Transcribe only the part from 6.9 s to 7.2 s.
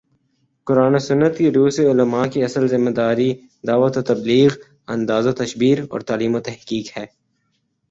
ہے